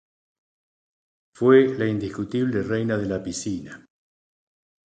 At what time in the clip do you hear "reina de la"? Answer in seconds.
2.63-3.21